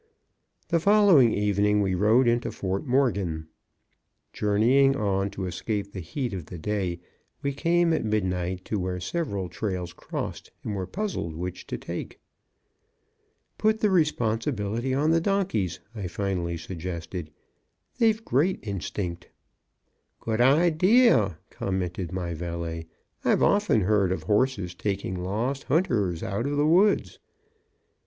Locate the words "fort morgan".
2.51-3.47